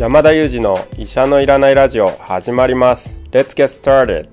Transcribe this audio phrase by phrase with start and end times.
[0.00, 3.18] 山田裕二の医者のいらないラジオ始まります。
[3.32, 4.30] Let's get started.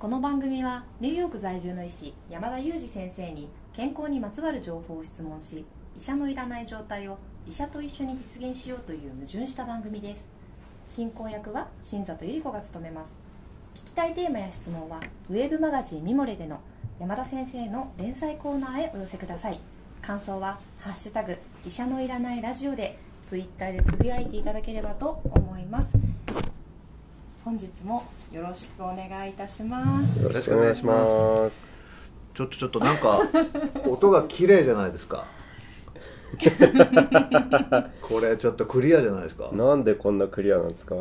[0.00, 5.64] この番組はニューヨーク在住の医師山田裕二先生に健康にまつわる情報を質問し
[5.96, 10.26] 医者のいらない状態を医者と一緒に実現しようという矛盾した番組です。
[10.88, 13.16] 進行役は新里百合子が務めます。
[13.76, 14.98] 聞きたいテーマや質問は
[15.30, 16.58] ウェブマガジンミモレでの
[16.98, 19.60] 山田先生の連載コーナーへお寄せください。
[20.02, 25.96] 感想は「ハッシュタグ医者のいらないラジオ」でツイッターでつぶやいていただければと思います。
[27.44, 30.22] 本日もよろしくお願いいたします。
[30.22, 31.72] よろしくお願いします。
[32.34, 33.20] ちょっとちょっとなんか
[33.88, 35.26] 音が綺麗じゃないですか。
[38.00, 39.50] これちょっとクリアじゃないですか。
[39.52, 40.94] なんでこんなクリアなんですか？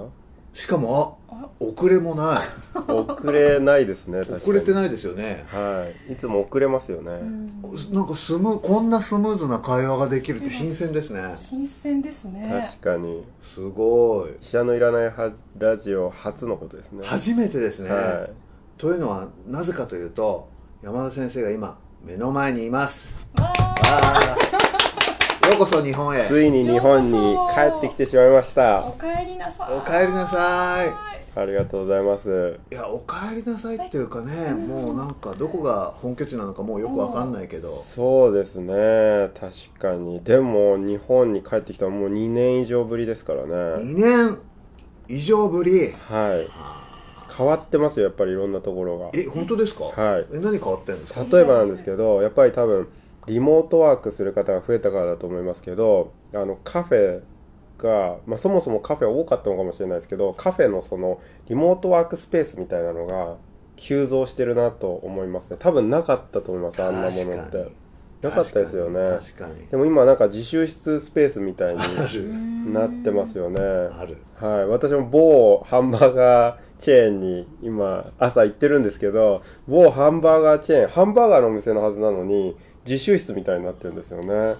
[0.53, 2.81] しかもあ遅れもない。
[2.91, 4.43] 遅れないですね確かに。
[4.43, 5.45] 遅れてないですよね。
[5.47, 6.13] はい。
[6.13, 7.11] いつも遅れますよね、
[7.91, 11.35] なんかスムこんなスムーズな会話ができるって新鮮ですね。
[11.37, 12.63] 新鮮ですね。
[12.81, 13.23] 確かに。
[13.41, 14.31] すごい。
[14.41, 17.05] 医者のいらないはラジオ初のことですね。
[17.05, 18.31] 初めてですね、はい。
[18.77, 20.49] というのはなぜかというと
[20.81, 23.15] 山田先生が今目の前にいます。
[23.39, 23.70] わーあー
[25.51, 26.27] ようこそ日本へ。
[26.29, 28.85] ついに日本に帰ってきてしまいました。
[28.87, 29.73] おかえりなさい。
[29.77, 30.89] お帰りなさい。
[31.37, 32.57] ありがとうございます。
[32.71, 39.29] いやお帰りなさいっていうかね、もうなんかどこが本拠地なのかもうよくわかんないけど、そうですね。
[39.37, 40.21] 確かに。
[40.23, 43.53] でも日本に帰ってきたのもう2年以上ぶりですからね。
[43.83, 44.37] 2年
[45.09, 45.91] 以上ぶり？
[46.07, 46.47] はい。
[47.37, 49.09] 変わってますよやっぱりいろんなところが。
[49.13, 49.83] え本当ですか？
[49.83, 50.25] はい。
[50.33, 51.25] え何変わってんですか？
[51.29, 52.87] 例えばなんですけどやっぱり多分
[53.27, 57.21] リモートワークする方が増えたからだと思いますけどあのカフェ
[57.83, 63.37] が、まあ、そもそもカフェ多かったのかもしれないですけどカフェのそのリモートワークスペースみたいなのが
[63.75, 65.57] 急増してるなと思いますね。
[65.59, 67.81] 多分なかったと思いますあんなものって。
[68.21, 69.01] なかったですよね。
[69.71, 73.59] でも今なんか自習室スペースみたいになってますよね。
[73.59, 74.17] ある。
[74.35, 82.55] はい、私も某ハンバーガーチェーンに今朝行ってるんですけど某ハンバーガーチェーンハンバーガーのお店のはずなのに
[82.85, 84.55] 自習室みたいになってるんですよね。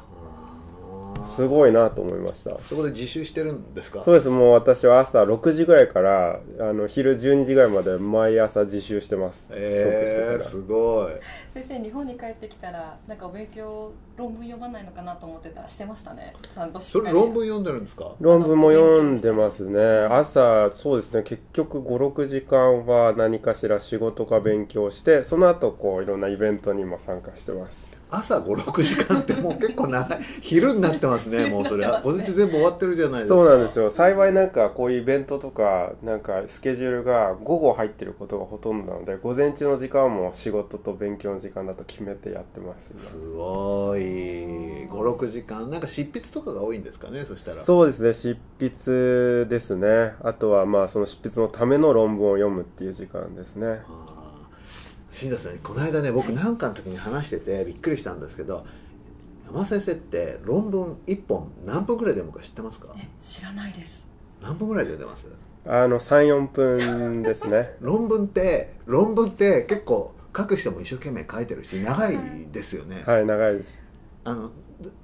[1.26, 2.58] すごいなと思いました。
[2.62, 4.04] そこで自習してるんですか？
[4.04, 4.30] そうです。
[4.30, 9.48] もう私は朝6時ぐらいからあの昼12時ぐらいまで毎朝自習してます。
[9.52, 11.14] えー、帰すごい。
[11.54, 15.62] 先生日本に帰ってきたらなんかお勉強論文読まないのかなと思ってた。
[15.62, 16.34] らしてましたね。
[16.80, 18.16] それ論文読んでるんですか？
[18.20, 19.80] 論文も読んでますね。
[20.10, 21.22] 朝そうですね。
[21.22, 30.20] 結局56時間は何かしら仕事か勉強してその後こういろんなイベントにも参加してます朝56時間ってもう結構長い。
[30.42, 31.86] 昼になってますねもうそれ。
[31.86, 33.38] は午前中全部終わってるじゃないですか。
[33.38, 33.90] そうなんですよ。
[33.90, 44.02] 幸いなんかこういうイベントとかなんかスケジュールが午後入ってることがほとんどなので午前中の時間も仕事と勉強の時間だと決めてやってます今すごい。
[44.02, 45.70] 56時間。
[45.70, 47.64] なんか執筆とかが多いんですかねそしたら。
[47.64, 48.14] そうですね。
[48.14, 50.16] 執筆ですね。
[50.22, 53.82] あとはまあその執筆のための論文を読むっていう時間ですね。
[53.88, 54.21] あー
[55.12, 58.66] 新田さんこの間ね僕なんかの時に話しててびっくりしたんですけど
[59.46, 62.88] 山田先生って論文1本何分ぐらいで読むか知ってますか？
[62.98, 64.02] え知らないです。
[64.42, 65.28] 何分ぐらいで読んでます？
[65.66, 67.76] あの34分ですね。
[67.82, 72.16] 論文って論文って結構書く人も一生懸命書いてるし長い
[72.52, 73.84] ですよね、はい長いです。
[74.24, 74.52] あの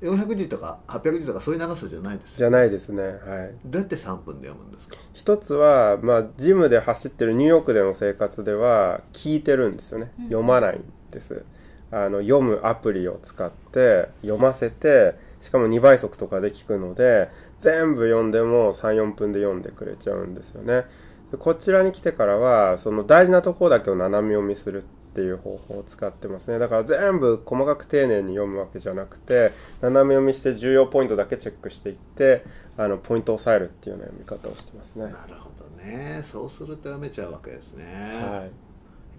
[0.01, 3.03] 400字とか800字とかそういう長さじゃないですよじゃないですね。
[3.03, 3.13] はい。
[3.65, 4.95] どうやって3分で読むんですか？
[5.13, 11.43] 一つは、まあ、ジムで走ってるニューヨークでの生活では聞いてるんですよね、読まないんです。
[11.89, 20.85] あの読むアプリを使って読ませてしかも2倍速とかで聞くので全部読んでも34分で読んでくれちゃうんですよね。
[21.31, 24.83] でこちらに来てからはその大事なところだけを斜め読みする
[25.17, 26.59] っていう方法を使ってますね。
[26.59, 29.51] だから全部細かく丁寧に読むわけじゃなくて
[29.81, 32.45] 斜め読みして重要ポイントだけチェックしていって
[32.77, 35.05] あのポイントを押さえるっていうような読み方をしてますね。
[35.05, 36.21] なるほどね。
[36.21, 37.85] そうすると読めちゃうわけですね、
[38.31, 38.51] はい。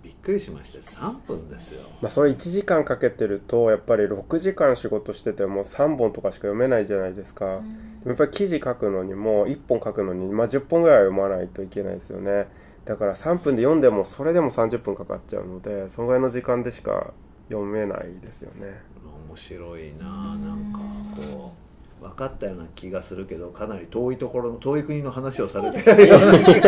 [0.04, 1.80] びっくりしました3分ですよ。
[2.00, 7.64] まあ、それ1時間かけてるとやっぱり6時間仕事してても3本とかしか読めないじゃないですか、でも
[8.06, 12.46] やっぱり記事書くのにも1本書くのに、まあ、10本ぐらいは読まないといけないですよね
[12.88, 17.12] だから3分で読んでもそれでも30分かかっちゃうのでそのぐらいの時間でしか
[17.50, 18.80] 読めないですよね。
[19.28, 20.78] 面白いななんか
[21.14, 21.52] こ
[22.00, 26.06] う分かったような気がするけどかなり遠いところの遠い国の話をされてそうで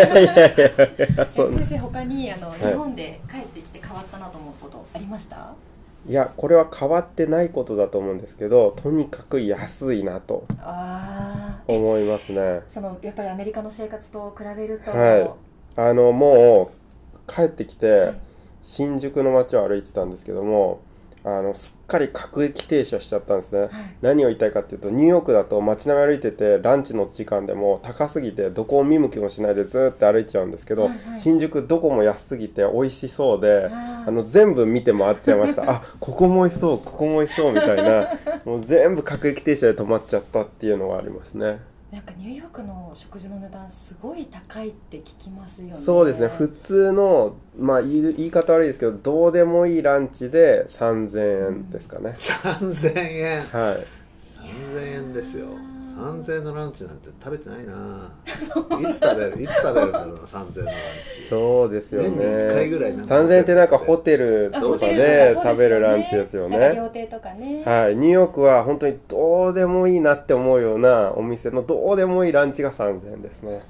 [0.05, 0.45] すね
[1.31, 2.59] 先生他にあの、い。
[2.59, 5.55] 日本で帰ってきて変わったなと思うことありました？
[6.07, 12.61] いやこれは変わってないことだと思うんですけどとにかく安いなとああ思いますね。
[12.69, 15.31] そのやっぱりアメリカの生活と比べると、はい
[15.77, 16.73] あのも
[17.15, 18.21] う帰ってきて、はい。
[18.63, 20.81] 新宿の街を歩いてたんですけども
[21.23, 23.71] あのすっかり各駅停車しちゃったんですね、はい。
[24.01, 31.21] 何を言いたいかっていうとニューヨークだと街並み歩いててランチの時間でも高すぎてどこを見向きもしないでずーっと歩いちゃうんですけど、はいはい。
[31.21, 35.65] 新宿どこも安すぎて美味しそうであの全部見て回っちゃいました。
[35.71, 41.61] あここも美味しそうここも美味しそうみたいなもう全部各駅停車で止まっちゃったっていうのがありますね
[41.93, 45.77] なんかニューヨークの食事の値段すごい高いって聞きますよね。
[45.77, 46.29] そうですね。
[46.29, 53.43] 普通のまあ言い言い方悪いですけどどうでもいいランチで3000円ですかね、3000円。
[53.47, 53.87] はい。
[54.21, 55.47] 3000円ですよ
[55.97, 58.11] 3000円のランチなんて食べてないな。
[58.81, 60.75] いつ食べるいつ食べるんだろうな3000円のラン
[61.17, 61.29] チ。
[61.29, 62.09] そうですよね。
[62.11, 63.15] 年に1回ぐらいなんか。
[63.15, 66.73] 3000円ってなんかホテルあとかで食べるランチですよね。
[66.77, 67.65] 料亭とかね。
[67.65, 67.97] はい。
[67.97, 73.63] ニューヨークは本当にどうでもいいなって思うようなお店のどうでもいいランチが3000円ですね。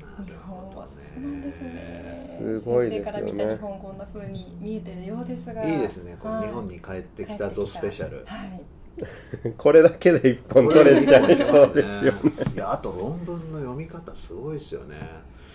[0.00, 2.36] なるほどそうなんですね。
[2.38, 3.12] すごいですよね。
[3.12, 5.64] 先生から見た日本こんな風に見えてるようですが。
[5.64, 6.16] いいですね。
[6.20, 6.40] こはい。
[6.40, 8.24] の日本に帰ってきたゾスペシャル。
[8.26, 8.60] はい
[9.58, 12.32] これだけで一本取れちゃいそうですよね。
[12.54, 14.96] いやあと論文の読み方すごいですよね。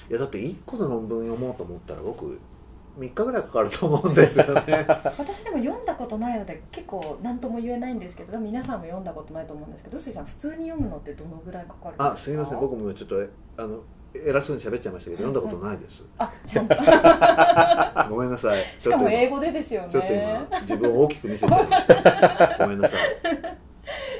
[0.09, 2.39] いやだって1個の論文読もうと思ったら僕
[2.99, 4.85] 3日ぐらいかかると思うんですよね。
[5.17, 12.11] 私でも読んだことないので結構何とも言えないんですけど皆さんも読んだことないと思うんですけど臼井さん普通に読むのってどのぐらいかかるんですか？
[12.11, 12.59] あすいません。
[12.59, 13.15] 僕もちょっと
[13.57, 13.79] あの
[14.13, 16.05] 偉そうに喋っちゃいましたけど読んだことないです。
[16.17, 16.75] あちゃんと
[18.13, 18.63] ごめんなさい。
[18.77, 19.87] しかも英語語でですよね。
[19.89, 22.57] ちょっと今自分を大きく見せちゃいました。
[22.59, 22.99] ごめんなさい。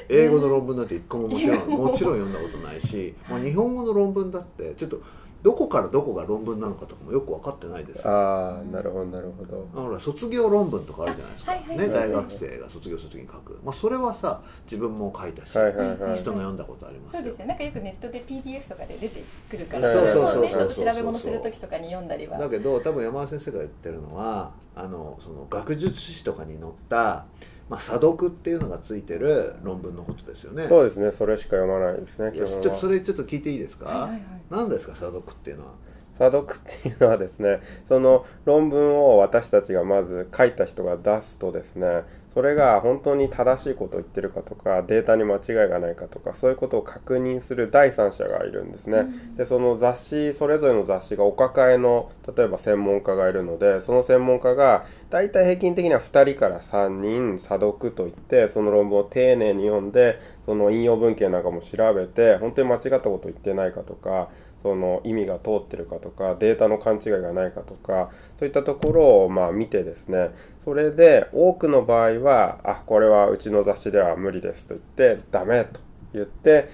[0.08, 5.00] 英語の論文なんて一個ももちろん もちろん読んだことないし、もう日本語の論文だってちょっと
[5.42, 8.12] どこからどこが論文なのかとかもよく分かってないですよ。
[8.12, 9.68] ああなるほどなるほど。
[9.74, 11.78] ほら卒業論文とかあるじゃないですか、はいはい。
[11.78, 16.16] ね、はい大学生が卒業するときに書く、まあ、それはさ自分も書いたし、はいはいはい。
[16.16, 17.20] 人の読んだことありますよ。
[17.22, 17.46] そうですよ。
[17.46, 22.38] なんかよくネットで PDF とかで出てくるからそうそうそうねちょっとそう調べ物する時とかに読んだりは。
[22.38, 27.26] だけど多分山田先生が言ってるのはあのその学術誌とかに載った、
[27.68, 30.66] まあ、査読っていうのがついてる論文のことですよね。
[30.68, 31.10] そうですね。
[31.12, 34.20] それしか読まないですねちょっとそれちょっと聞いていいですか、はいはいはい。
[34.50, 35.72] 何ですか査読っていうのは？
[36.18, 42.02] 査読っていうのはですねその論文を私たちがまず書いた人が出すとですね
[42.34, 49.36] それが本当に正しいことを言ってるかとかデータに間違いがないかとかそういうことを確認する第三者がいるんですね、うん。
[49.36, 64.30] でその雑誌それぞれの雑誌がお抱えの例えば専門家がいるのでその専門家が大体平均的には2人から3人査読といってその論文を丁寧に読んでその引用文献なんかも調べて本当に間違ったこと言ってないかとか
[64.62, 70.30] その意味が通ってるかとかデータの勘違いがないかとかそういったところをまあ見てですね
[70.64, 75.80] それで多くの場合はあこれはうちの雑誌では無理ですと言ってダメと
[76.12, 76.68] 言って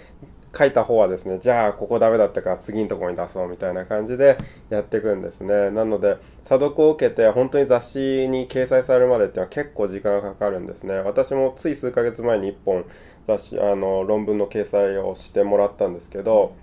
[0.57, 4.39] 書いた方はですねじゃあここダメだったから次のとこに出そうみたいな感じで
[4.71, 5.71] やっていくんですね。
[5.71, 10.95] なので査読を受けて本当に雑誌に掲載されるまでっていうのは結構時間がかかるんですね。
[10.95, 12.85] 私もつい数ヶ月前に1本
[13.27, 16.55] 雑誌あの論文の掲載をしてもらったんですけど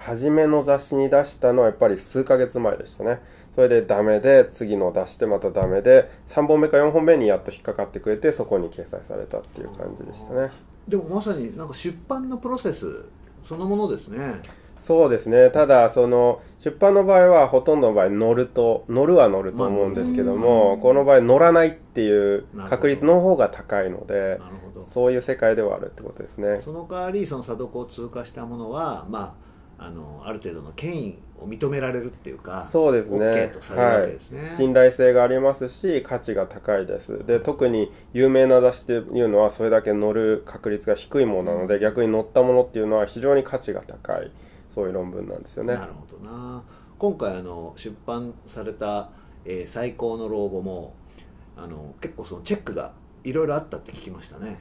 [0.00, 3.20] 初めの雑誌に出したのはやっぱり数ヶ月前でしたね。
[3.54, 10.50] それでダメで次の出してまたダメで3本目か4本目にやっと引っかかってくれてそこに掲載されたっていう感じでしたね。
[10.86, 13.06] でもまさになんか出版のプロセス
[13.42, 14.40] そのものですね。
[14.78, 15.50] そうですね。
[15.50, 24.40] ただその出版の場合はほとんどの場合乗ると乗るは乗ると思うんですけども、まあこの場合乗らないっていう確率の方が高いので
[24.86, 26.60] そういう世界ではあるってことですね。
[26.60, 29.47] その代わりその査読を通過したものはまあ
[29.80, 33.18] あのある程度の権威を認められるっていうかそうですね。
[33.18, 37.24] OK とされるわけですね、はい、信頼性がありますし価値が高いです。
[37.24, 44.32] で特に有名な雑誌っていうのはそれだけ乗る確率が低いものなので逆に乗ったものっていうのは非常に価値が高い
[44.74, 45.74] そういう論文なんですよね。
[45.74, 46.62] なるほどな。
[46.98, 49.10] 今回あの出版された、
[49.44, 50.94] えー最高の老後も
[51.56, 52.92] あの結構そのチェックが
[53.22, 54.58] いろいろあったって聞きましたね。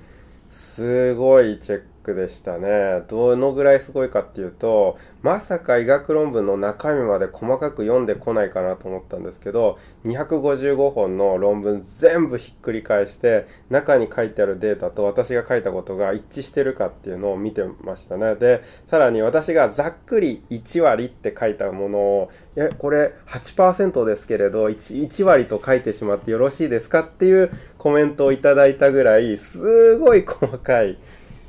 [0.51, 3.03] すごいチェックでしたね。
[3.09, 18.35] どのぐらいすごいかっていうとまさか医学論文の中身まで細かく読んでこないかなと思ったんですけど255本の論文全部ひっくり返して中に書いてあるデータと私が書いたことが一致してるかっていうのを見てましたね。
[18.35, 30.97] でさらに私がざっくり1割って書いたものをえこれ8%ですけれど 1, 1割と書いてしまってよろしいですかっていうコメントをいただいたぐらいすごい細かい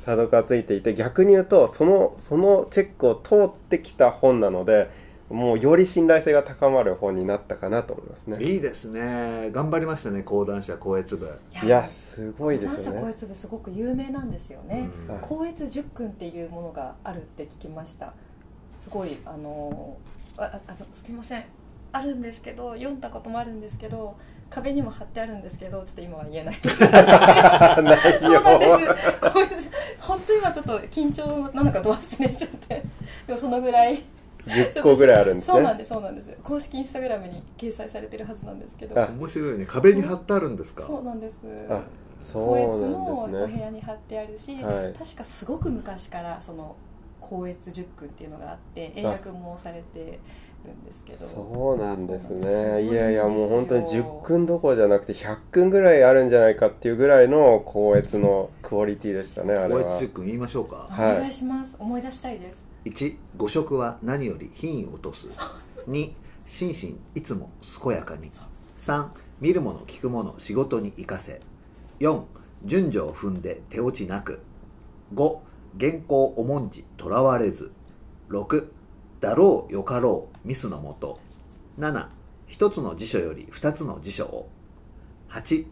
[0.05, 4.89] 査読がついていて逆に言うとそのそのチェックを通ってきた本なので
[5.29, 8.43] もうより信頼性が高まる本になったかなと思いますね。
[8.43, 9.51] いいですね。
[9.51, 11.39] 頑張りましたね講談社高越部。
[11.63, 14.89] いやすごいです講談社光悦部すごく有名なんですよね、
[15.21, 18.13] 光悦十訓っていうものがあるって聞きました。
[18.79, 19.97] すごいあの
[20.37, 21.45] あああすみません。
[21.91, 24.15] あるんですけど読んだこともあるんですけど
[24.49, 26.55] 壁にも貼ってあるんですけどちょっと今は言えない。
[26.55, 26.63] 内
[27.73, 29.69] そうなんです。
[29.99, 32.83] 本当に今ちょっと緊張なのかど忘れしちゃって。
[33.27, 34.01] でもそのぐらい。
[34.45, 35.53] 10個ぐらいあるんですね。
[35.53, 36.29] そうなんですそうなんです。
[36.41, 38.99] 公式インスタグラムに掲載されてるはずなんですけど。
[38.99, 39.07] あ。
[39.07, 39.65] 面白いね。
[39.65, 40.83] 壁に貼ってあるんですか？
[40.87, 41.35] そうなんです。
[41.69, 41.81] あ
[42.33, 43.61] 高越そうのお部なんですね。
[43.65, 44.93] 屋に貼ってあるし、はい。
[44.93, 46.75] 確かすごく昔からその
[47.21, 50.19] 高越十訓っていうのがあって英訳もされて
[50.65, 51.25] るんですけど。
[51.25, 52.83] そうなんですね。
[52.83, 59.83] いやいやもう本当にすごいんですよ10訓どころじゃなくて100訓ぐらいあるんじゃないかっていうぐらいの高越のクオリティでしたねあれは。
[59.83, 60.87] 高越十君言いましょうか。
[60.91, 62.63] お願いします、思い出したいです。
[62.85, 65.27] 1誤食は何より品位を落とす。
[65.87, 66.13] 2
[66.45, 67.49] 心身いつも
[67.83, 68.31] 健やかに。
[68.77, 69.07] 3
[69.41, 71.41] 見るもの聞くもの仕事に生かせ。
[71.99, 72.23] 4
[72.65, 74.39] 順序を踏んで手落ちなく。
[75.13, 75.37] 5
[75.79, 77.71] 原稿重んじとらわれず。
[78.29, 78.67] 6
[79.19, 81.19] だろうよかろうミスのもと。
[81.77, 82.07] 7
[82.47, 84.49] 一つの辞書より二つの辞書を。
[85.29, 85.65] 8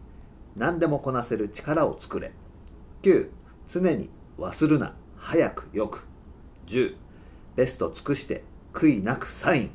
[0.55, 2.31] 何でもこなせる力を作れ。
[3.03, 3.29] 9
[3.67, 4.93] 常に忘るな。
[5.17, 6.05] 早くよく。
[6.67, 6.95] 10
[7.55, 9.71] ベスト尽くして悔いなくサイン。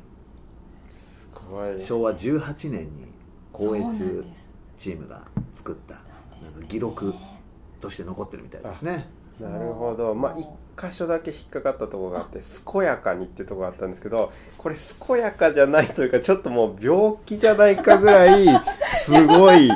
[1.79, 3.07] 昭和18年に
[3.51, 4.49] 高そうなん越です。
[4.77, 7.13] チームが作ったなんなんか記録
[7.79, 9.07] として残ってるみたいですね。
[9.39, 10.13] なるほど。
[10.13, 10.47] まあ一
[10.79, 12.39] 箇所だけ引っかかったところがあって
[12.71, 18.47] 健やかにっていうところがあったんですけどこれ健やかじゃないというかちょっともう病気じゃないかぐらい
[18.99, 19.69] すごい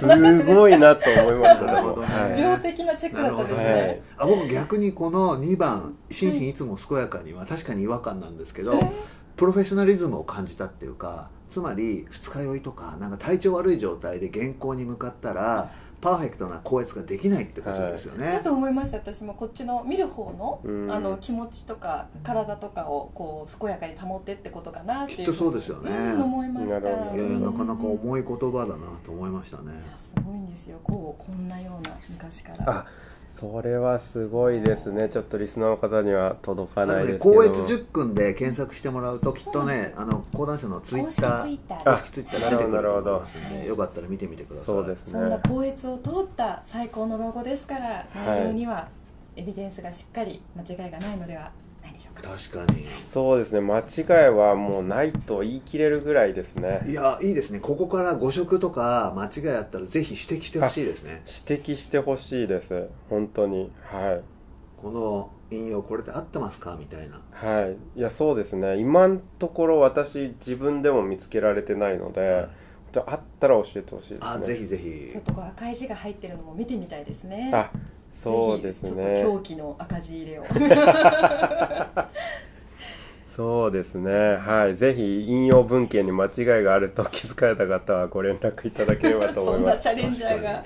[0.00, 2.02] すごいなと思いましたなるほど。
[2.02, 2.40] ねはい。
[2.40, 4.02] 病的なチェックだったんですなね、はい。
[4.18, 8.80] あ僕逆にこの2番「心身いつも健やかに」は確かに違和感なんですけど
[9.36, 19.34] プロフェッショナリズムを感じたっていうかつまり二日酔いとかなんか体調悪い状態で原稿に向かったらパーフェクトな校閲ができないってことですよね、だと思いました私も。
[19.34, 20.92] こっちの見る方の,、うん。
[20.92, 25.90] あの気持ちとか体とかをこう健やかに保ってってことかなっきっとそうですよね。
[25.90, 26.78] うん思いました。
[26.78, 29.72] いやいやなかなかうん重い言葉だなと思いましたね。
[29.98, 30.78] すごいんですよ。
[30.82, 32.64] こうこんなような昔から。
[32.68, 32.86] あ
[33.30, 35.08] それはすごいですね。
[35.08, 37.24] ちょっとリスナーの方には届かないですけど。
[37.24, 42.50] 高越10訓で検索してもらうときっとねあの講談社のツイッター公式ツイッター。
[42.50, 43.62] 出てくると思いますんなるほど。
[43.62, 44.66] でよかったら見てみてください。
[44.66, 48.88] そうですそんなね高越を通った最高のロゴですから内容には
[49.36, 51.52] エビデンスがしっかり間違いがないのでは
[52.00, 52.86] ないでしょうか確かに。
[53.12, 53.60] そうですね。
[53.60, 53.82] 間違
[54.26, 56.82] いはもうないと言い切れるぐらいですね。
[56.86, 57.60] いやいいですね。
[57.60, 61.22] ここから誤植とか間違いあったらぜひ指摘してほしいですね。
[61.48, 62.88] 指摘してほしいです。
[63.08, 63.70] 本当に。
[63.82, 64.22] はい。
[64.76, 66.76] この引用これで合ってますか？
[66.78, 67.20] みたいな。
[67.32, 67.76] はい。
[67.98, 68.78] いやそうですね。
[68.78, 72.46] 今のところ私自分でも見つけられてないので、
[72.92, 74.20] じゃああったら教えてほしいですね。
[74.22, 75.10] あぜひぜひ。
[75.12, 77.50] ちょっとこう赤い字が入ってるのも見てみたいですね。
[77.52, 77.70] あ
[78.22, 79.22] そうですね。
[79.22, 80.44] と狂気の赤字入れを。
[83.34, 84.36] そうですね。
[84.36, 84.76] はい。
[84.76, 89.88] ぜひ引用文献に間違いがあると気づかれた方はご連絡いただければと思そいます。
[89.88, 90.62] んなチャレンジャーが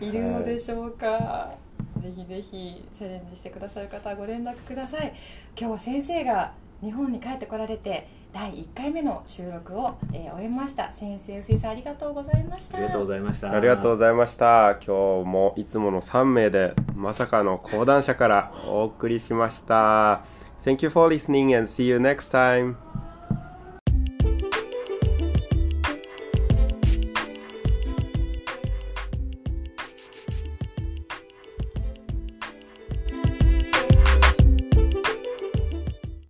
[0.00, 1.52] いるのでしょうか、
[2.00, 5.12] ぜひぜひチャレンジしてくださる方はご連絡ください。
[5.58, 10.92] 今日は先生が日本に帰ってこられて第1回目の収録を、えー終えました。
[10.92, 12.76] 先生臼井さんありがとうございました。
[12.76, 13.50] ありがとうございました。
[13.50, 14.72] ありがとうございました。
[14.86, 20.20] 今日もいつもの3名でまさかの講談社からお送りしました。
[20.62, 22.76] Thank you for listening and see you next time